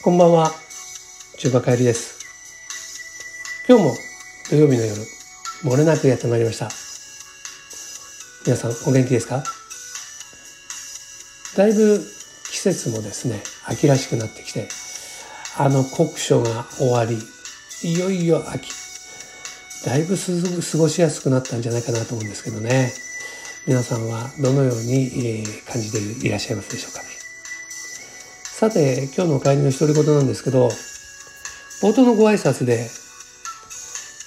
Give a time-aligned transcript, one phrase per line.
[0.00, 0.52] こんばんは、
[1.38, 2.20] 中華帰りです。
[3.68, 3.94] 今日も
[4.48, 5.02] 土曜日の夜、
[5.64, 6.70] 漏れなくやってまいりました。
[8.46, 9.42] 皆さんお元気ですか？
[11.56, 12.00] だいぶ
[12.48, 14.68] 季節もですね、秋らしくなってきて、
[15.58, 17.18] あの酷暑が終わり、
[17.82, 18.70] いよいよ秋。
[19.84, 22.92] だいぶ過ごしやすくなったんじゃないかなと思うんですけどね。
[23.66, 27.17] 皆さんはどのように感じていらっしゃいますでしょうかね？
[28.58, 30.66] さて、今日のお帰りの独り言なんですけど、
[31.80, 32.90] 冒頭のご挨拶で、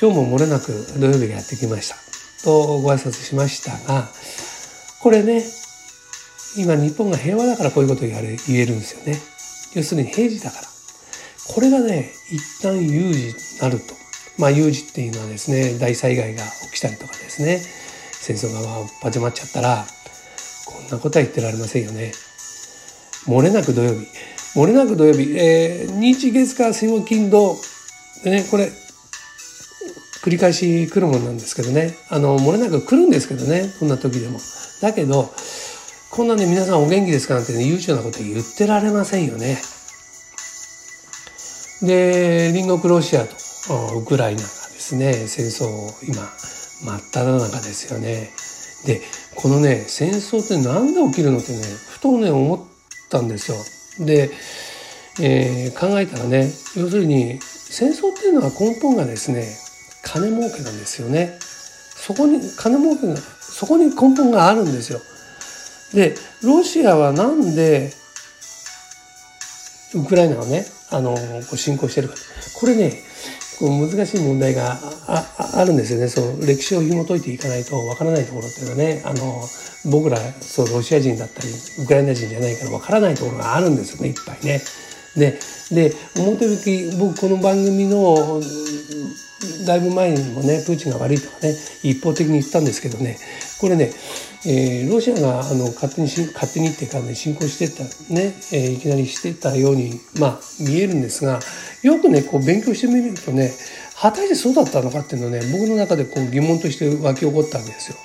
[0.00, 1.94] 今日も漏れなく土曜日がやってきました。
[2.42, 4.08] とご挨拶しましたが、
[5.00, 5.44] これね、
[6.56, 9.16] 今日本が平和だからこういうことを言言えるんですよね。
[9.76, 10.62] 要するに平時だから。
[11.46, 13.94] これがね、一旦有事になると。
[14.38, 17.62] まあ有事っていうのはですね、大災害が起きたりとかですね、
[18.10, 19.86] 戦争が始まっちゃったら、
[20.64, 22.10] こんなことは言ってられませんよね。
[23.28, 24.06] 漏れなく土曜日。
[24.54, 25.36] 漏れなく土曜日。
[25.36, 27.56] えー、日月火水木金土。
[28.24, 28.70] でね、これ、
[30.22, 31.94] 繰り返し来るもんなんですけどね。
[32.08, 33.72] あの、漏れなく来るんですけどね。
[33.78, 34.40] こんな時でも。
[34.80, 35.30] だけど、
[36.10, 39.58] こんなね、皆さんお元気ですかなんてね、悠長なこと言ってられませんよね。
[41.82, 43.36] で、隣国ロシアと
[43.98, 46.22] ウクライナがですね、戦争を今、
[46.84, 48.30] 真っ只中ですよね。
[48.86, 49.02] で、
[49.34, 51.58] このね、戦争って何で起きるのってね、
[51.90, 52.75] ふとね、思っ
[53.08, 54.06] たんですよ。
[54.06, 54.30] で、
[55.20, 59.46] えー、考えたらね要するに戦争っていうのは根本がですね
[60.02, 61.38] 金儲けなんですよね。
[61.40, 65.00] そこに金儲けがそこに根本があるんですよ。
[65.94, 67.92] でロシアはなんで
[69.94, 72.14] ウクライナをねあの侵攻してるか
[72.60, 72.92] これね
[73.58, 74.78] こう難しい問題が
[75.08, 79.42] ああるんですよねそう歴史を紐解いていかないとわからないところっていうのはねあの
[79.90, 81.48] 僕らそうロシア人だったり
[81.82, 84.60] ウクライナ人じゃないからわからないところがあるんですよねいっぱいね。
[85.16, 85.38] で
[85.70, 88.40] で表向き僕この番組の
[89.66, 93.18] だいぶ前にもねプーチンが悪いとかね一方的に言ったんですけどね
[93.60, 93.90] これね、
[94.46, 101.40] えー、ロシアがあの勝手に勝手にっていうかね侵攻してったね、えー、いきなりしてたようにまあ見えるんですが
[101.82, 103.52] よくねこう勉強してみるとね
[104.00, 107.96] 果たしてそうだったのかっていうのね僕の中でこう疑問として湧き起こったわけですよ。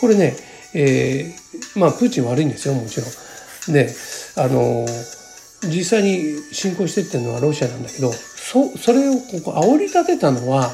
[0.00, 0.36] これね、
[0.74, 3.72] えー、まあプーチン悪いんですよもちろん。
[3.72, 3.88] で
[4.36, 4.86] あの
[5.64, 10.70] 実際に侵攻してっていうのはロシアなんだけどそそれをここ煽り立てたのは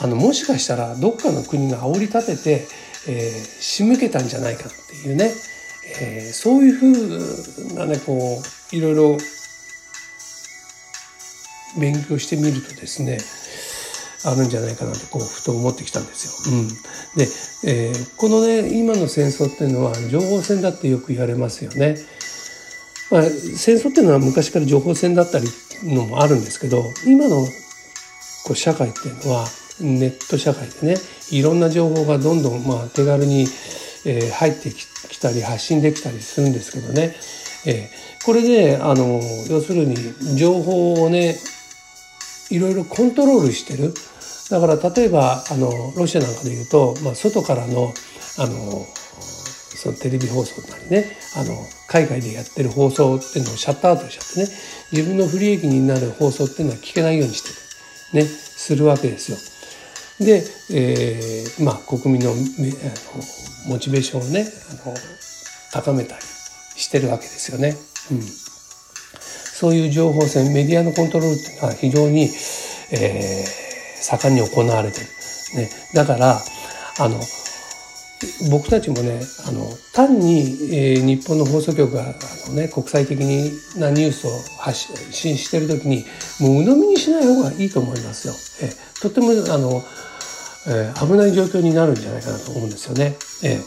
[0.00, 2.66] あのもしかしたらどっかの国が煽り立てて、
[3.08, 3.30] えー、
[3.60, 5.30] 仕向けたんじゃないかっていうね、
[6.00, 8.42] えー、そういうふうなねこ
[8.72, 9.18] ういろいろ
[11.78, 13.18] 勉強してみるとですね
[14.24, 16.56] あるんじゃないかなとこうふと思ってきたんですよ。
[16.56, 17.28] うん、で、
[17.64, 21.96] えー、このね今の戦争っていうのは情報戦だってよく言われますよね。
[23.10, 25.46] まあ、戦争っていうのは昔から情報戦だったり
[25.84, 27.46] のもあるんですけど今の
[28.44, 29.46] こう社会っていうのは
[29.80, 30.96] ネット社会でね
[31.30, 33.42] いろんな情報がどんどんまあ手軽に、
[34.06, 37.14] えー、入ってきたり発信できたりするんですけどね、
[37.66, 39.20] えー、これであの
[39.50, 39.96] 要するに
[40.36, 41.36] 情報をね
[42.50, 43.92] いろいろコントロールしてる
[44.50, 47.92] だから例えばあのロシアなんかで言うと、まあ、外からの
[48.38, 48.86] あの
[49.84, 51.54] そのテレビ放送なりねあの
[51.88, 54.58] 海外でやってる放送っていうのをシャットアウトしちゃってね
[54.92, 57.42] 自分の不利益になる放送っていうのは聞けないようにし
[58.12, 59.38] てねするわけですよ。
[60.20, 62.40] で、えー、まあ国民のあの
[63.68, 64.46] モチベーションをね
[64.84, 64.94] あの
[65.72, 66.22] 高めたり
[66.76, 67.76] してるわけですよね。
[68.12, 72.30] うん、そういう情報戦メディアのコントロールっていうのは非常に、
[72.92, 73.63] えー、
[74.04, 75.06] 盛んに行われてる。
[75.56, 76.40] ね、だから
[76.98, 77.20] あの
[78.50, 80.40] 僕たちもねあの単に、
[80.72, 82.14] えー、日本の放送局があ
[82.48, 83.18] の、ね、国際的
[83.76, 86.04] なニュースを発信してる時に
[86.40, 88.34] もう鵜呑みにしない方がいいと思いますよ。
[88.62, 89.82] えー、とってもあの、
[90.68, 93.16] えー、危ない状況になるんじゃないかなと思うんですよね。
[93.42, 93.60] え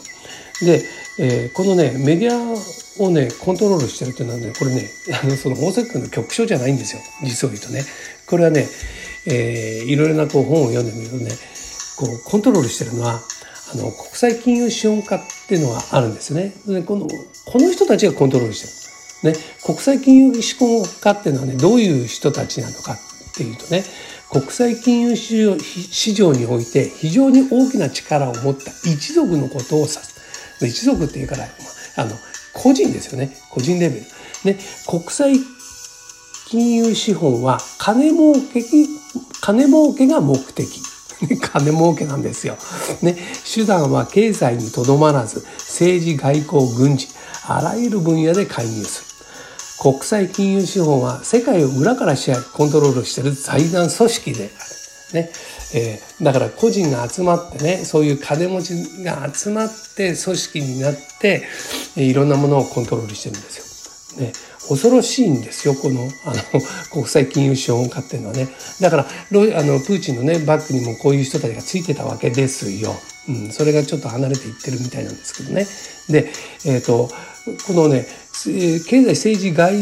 [0.62, 0.82] ー、で、
[1.18, 4.88] えー、このねメディアをねコントロールしてるっていうのはねこれね
[5.22, 7.82] あのその放送局の局長じゃないんですよ実を言うとね。
[8.28, 8.66] これはね、
[9.30, 11.30] えー、いろいろなこう本を読んでみるとね
[11.98, 13.20] こうコントロールしてるのは
[13.72, 16.54] あの国際金融資本家っていうのがあるんですよね。
[16.66, 18.78] でこのこの人たちがコントロールしてる。
[19.20, 19.34] ね、
[19.64, 23.82] 国際金融資本家っていうのはねどういう人たちなのかっていうとね
[24.30, 30.18] 国際金融市場市場において非常に大きな力を持った一族のことを指す。
[30.64, 31.44] 一族っていうから
[31.96, 32.12] あの
[32.54, 34.02] 個人ですよね個人レベル。
[34.44, 35.34] ね、国際
[36.50, 38.62] 金融資本は金儲け
[39.40, 40.80] 金儲けが目的。
[41.52, 42.56] 金儲けなんですよ。
[43.02, 43.16] ね、
[43.52, 47.08] 手段は経済にとどまらず、政治、外交、軍事、
[47.46, 49.08] あらゆる分野で介入する。
[49.80, 54.78] 国際金融資本は世界を裏から支配コントロールしている財団組織である。
[55.12, 55.30] ね
[55.72, 61.44] えー、だから個人が集まってねそういう金持ちが集まって組織になって
[61.96, 63.67] いろんなものをコントロールしてるんですよ。
[64.18, 64.32] ね、
[64.68, 66.60] 恐ろしいんですよこのあの
[66.92, 68.48] 国際金融資本家っていうのはね
[68.80, 72.94] だからロあのプーチンのねバックにもこういう人たちがついてたわけですよ。
[73.28, 75.66] うん、それがちょっと離れていってるみたいなんですけどね。
[76.08, 76.32] で、
[76.64, 77.10] えーと、
[77.66, 78.06] このね
[78.44, 79.74] 経済政治外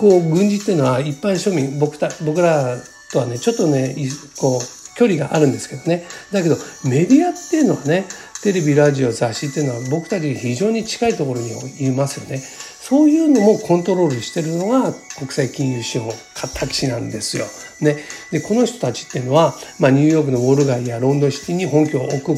[0.00, 2.78] 交軍事っていうのは一般庶民僕た僕ら
[3.12, 3.94] とはねちょっとね
[4.38, 8.06] こう距離があるんですけどねだけどメディアっていうのはね
[8.42, 11.50] テレビラジオ雑誌っていうのは僕たちに非常に近いところに
[11.86, 12.42] いますよね。
[12.86, 16.12] そういうのもコントロールしてるのが国際金融資本
[16.54, 17.46] タキシなんですよ。
[17.80, 17.96] ね、
[18.30, 22.32] でこの人たちっていうのは、まあ、ニューヨークのウォール街やロンドンシティに本拠を置く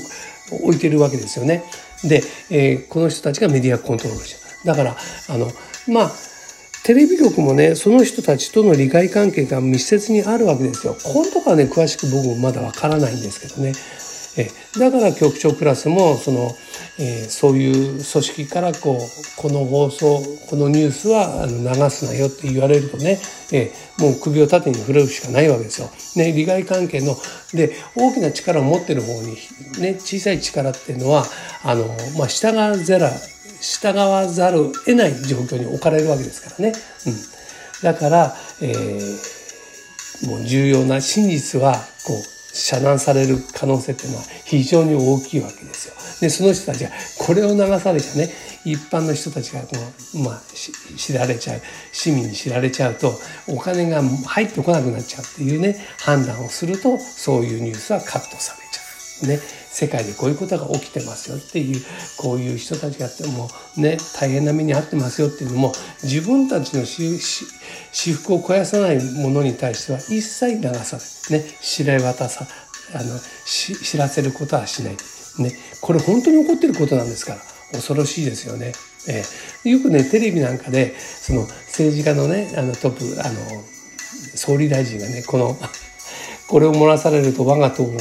[0.52, 1.64] 置いてるわけですよね。
[2.04, 4.66] で、えー、この人たちがメディアコントロールしてる。
[4.66, 4.96] だから
[5.28, 5.50] あの
[5.88, 6.12] まあ
[6.84, 10.96] テレビ局もねその人たちとの利害関係が密接にあるわけですよ。
[11.12, 13.72] このとこはね詳しく僕もまだわからないんですけどね。
[14.36, 14.48] え
[14.78, 16.50] だから局長クラスもその、
[16.98, 23.18] えー、そういう組織からこうこの放送このニュースは流すなよって言われるとね、
[23.52, 25.88] えー、もう首を縦に振るしかないわけですよ。
[26.16, 27.16] ね、利害関係の
[27.54, 29.36] で大きな力を持ってる方に、
[29.80, 31.24] ね、小さい力っていうのは
[31.64, 31.86] あの、
[32.18, 33.06] まあ、従わざる
[33.60, 36.72] 従わざるを得ない状況に置かれるわけですからね。
[37.06, 37.14] うん、
[37.82, 41.74] だから、えー、もう重要な真実は
[42.06, 45.94] こう遮断される可能性っていうのは非常に大きいわけですよ。
[46.20, 48.30] でその人たちがこれを流されちゃね
[48.64, 49.68] 一般の人たちがこ
[50.14, 50.42] う、まあ、
[50.96, 51.60] 知られちゃう
[51.92, 53.12] 市民に知られちゃうと
[53.48, 58.65] お金が入ってこなくなっちゃうっていうね判断をするとそういうニュースはカットされる。
[59.22, 59.38] ね、
[59.70, 61.80] 世界でこういうことが起きてますよっていう
[62.18, 65.72] こういう人たちがってもうね大変な目に遭ってますよっていうのも
[66.02, 70.98] 自分たちの私服を肥やさないものに対しては一切流さ
[71.30, 72.46] ない、ね、知れ渡さ
[72.94, 77.56] あの知らせることはしない、ね、これ本当に起こってることなんですから。
[77.72, 78.72] 恐ろしいですよね。
[79.08, 83.34] えー、よくねテレビなんかでその政治家のねあのトップあの
[84.34, 85.56] 総理大臣がねこの
[86.48, 87.92] これを漏らされると我が党が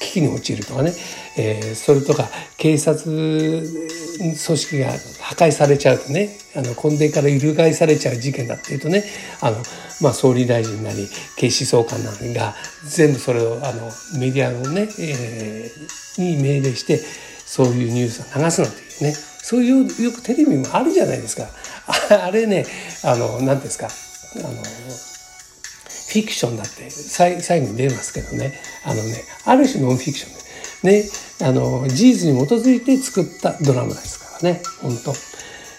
[0.00, 0.92] 危機に陥るとかね、
[1.36, 4.90] えー、それとか警察組織が
[5.20, 6.38] 破壊されちゃうとね。
[6.56, 9.02] あの根底から翻されちゃう事件だっていうとね。
[9.40, 9.56] あの、
[10.00, 12.54] まあ、総理大臣なり警視総監なりが
[12.84, 13.90] 全部それをあの
[14.20, 19.12] メディアのね、えー、に命令してそういうニュースを流すなんていうね。
[19.12, 21.48] そういうよくテレビもあるじゃないですか。
[22.24, 22.64] あれね
[23.04, 23.88] あの何ですか。
[23.88, 24.50] あの
[26.14, 28.54] フィクションだって最後に出ますけどね。
[28.84, 31.08] あのねある種ノンフィクションでね
[31.42, 34.62] あの事実に基づいて作ったドラマですからね。
[34.80, 35.12] 本当。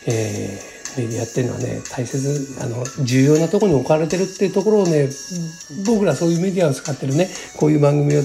[0.07, 5.07] えー、メディアっていうのはね大切あの重要なところに置かれてるっていうところをね
[5.87, 8.21] 僕らそういうメディアを使ってるねこういう番組を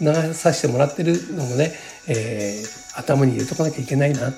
[0.00, 1.72] 流させてもらってるのもね、
[2.08, 4.36] えー、頭に入れとかなきゃいけないなと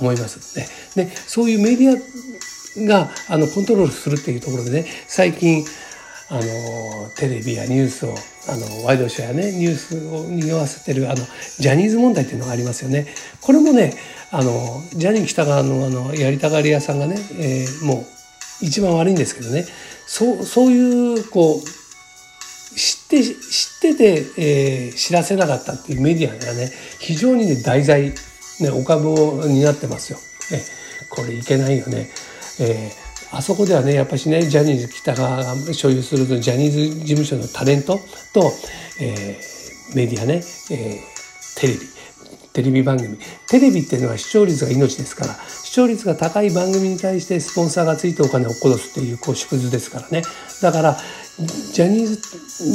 [0.00, 0.58] 思います。
[0.58, 0.66] ね。
[0.96, 5.64] でそういうメディアがあのコントロールするっていうところでね最近
[6.28, 8.14] あのテレビやニュースを
[8.48, 11.24] あのワイドショーやねニュースを匂わせてるあの
[11.58, 13.06] ジャニーズ問題っていうのがありますよね。
[13.40, 13.94] これもね
[14.32, 18.06] あのジャニー喜多川のあのやりたがり屋さんがね、えー、もう
[18.60, 19.66] 一番悪いんですけどね
[20.06, 28.10] そうそういうこう知って知ってて、えー、知らせなかったっていうメディアがね非常にね題材、
[28.60, 30.18] ね、お株を担ってますよ。
[30.52, 30.60] え
[31.08, 32.10] これいけないよね。
[32.58, 37.98] えーあそこではねやっぱしねジャニーズ北川が所有するジャニーズ事務所のタレント
[38.32, 38.52] と、
[39.00, 41.80] えー、メディアね、えー、テレビ
[42.56, 43.18] テレビ番組。
[43.50, 50.22] テレビっていうのは視聴率が命ですから視聴率が高い番組に対してスポンサーがついてお金を殺すっていうこう縮図ですからね。
[50.62, 50.96] だから
[51.36, 52.18] ジャニーズ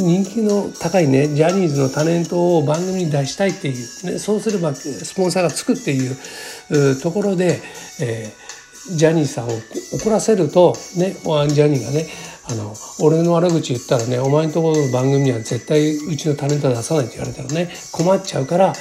[0.04, 7.60] 人気の高いねジャニーズのタレントを番組に出したいっていう、ね、そうすればスポンサーがつくっていうところで、
[8.00, 8.41] えー
[8.90, 9.50] ジャニーさんを
[9.92, 12.08] 怒らせるとねジャニーがね
[12.50, 18.72] あの俺の悪口言ったらねお前のところの番組には絶対うちのタレントは出さないって言われたらね困っちゃうから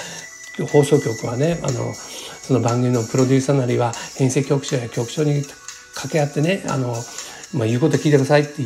[0.72, 5.44] 放送局はねあのその番組のプロデューサーなりは編成局長や局長に
[5.94, 6.96] 掛け合ってねあの
[7.54, 8.64] まあ、言うこと聞いてくださいって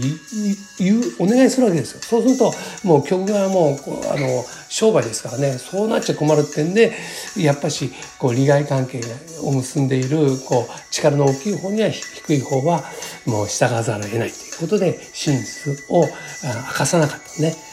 [0.80, 2.02] 言うお願いするわけですよ。
[2.02, 3.78] そうするともう曲がもう
[4.12, 6.94] あの商売ですからねそうなっちゃ困るってんで
[7.38, 9.02] やっぱしこう利害関係
[9.42, 12.84] を結んでいるこう力の大きい方には低い方は
[13.26, 16.08] もう従わざるを得ないということで真実を明
[16.74, 17.65] かさなかったね。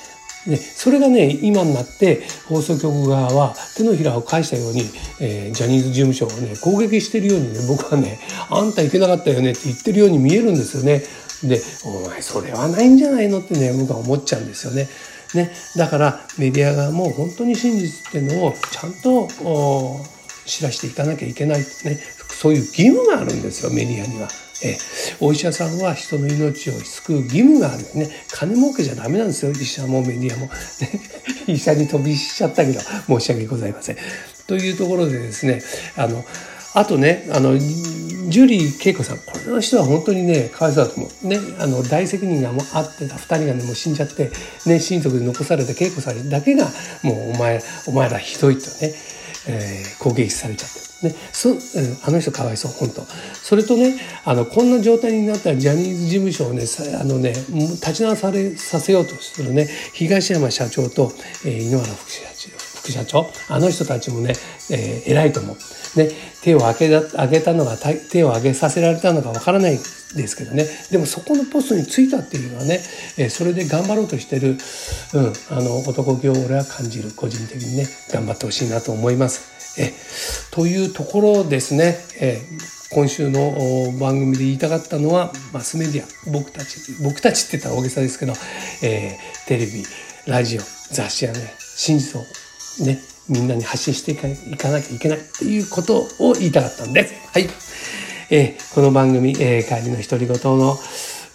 [0.46, 4.82] でそれがね今になって放送局側は手のひらを返したように、
[5.20, 8.18] えー、ジャニーズ事務所をね攻撃してるようにね僕はね
[8.50, 11.02] あんたいけなかったよねって言ってるように見えるんですよね。
[11.44, 14.88] でお前それはないんじゃないのってね僕は思っちゃうんですよね。
[15.34, 19.28] ねだからメディア側も本当に真実っていうのをちゃんと
[20.44, 24.28] 知らしていかなきゃいけないってねそういう義務があるんですよメディアには。
[24.64, 24.78] え
[25.20, 28.08] お医者さんは人の命を救う義務があるね。
[28.32, 29.52] 金儲けじゃダメなんですよ。
[29.52, 30.52] 医者もメディアも、ね、
[31.46, 33.96] 医者に飛びしちゃったけど申し訳ございません。
[34.46, 35.62] というところでですね
[35.96, 36.24] あの
[36.74, 39.18] あとねあのジュリー恵子さん。
[39.18, 41.26] この人は本当にねかわいそうだと思う。
[41.26, 43.16] ねあの大責任がもうあってた。
[43.16, 44.30] 2人がねもう死んじゃって
[44.66, 46.68] ね親族で残された恵子さんだけが
[47.02, 48.94] もうお前お前らひどいとね、
[49.48, 50.92] えー、攻撃されちゃって。
[51.02, 51.50] ね、そ
[52.06, 53.02] あの人かわいそう本当
[53.34, 56.62] それとねあのこんな状態になったらジャニーズ事務所をね
[57.00, 61.10] あのね立ち直されさせようとするね東山社長と、
[61.44, 64.34] えー、井ノ原副社長副社長あの人たちもね、
[64.70, 65.56] えー、偉いと思う。
[65.96, 66.10] ね、
[66.42, 72.80] 手を挙げげたのが手を挙げさせられたのかわからないですけどねでもそこのポストに就いたっていうのはね、
[73.18, 74.56] えー、それで頑張ろうとしてる、
[75.14, 79.52] うん、あの男気を俺は感じる個人的にね頑張ってほしいなと思います。
[79.78, 79.94] え
[80.50, 82.42] というところですね、え
[82.90, 88.34] 今週の番組で言いたかったのはマスメディア僕たち僕たちって言ったら大げさですけど、
[88.82, 89.82] えー、テレビ
[90.26, 92.24] ラジオ雑誌やね真実を
[92.80, 97.14] ねみんなに発信していかなきゃいけないということを言いたかったんです。
[97.32, 97.48] はい。
[98.30, 100.76] えー、この番組、えー、帰りの独り言の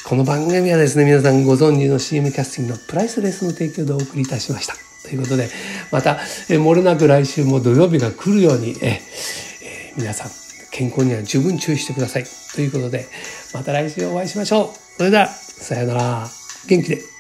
[0.08, 4.74] この番組はですね、皆さんご存知の CM キャスティングのプライスレスの提供でお送りいたしました。
[5.04, 5.50] ということで、
[5.92, 10.32] また、えー、漏れなく来週も土曜日が来るように、えーえー、皆さん、
[10.72, 12.26] 健康には十分注意してください。
[12.56, 13.06] ということで、
[13.54, 14.98] また来週お会いしましょう。
[14.98, 16.28] それでは、さようなら。
[16.68, 17.17] 元気で。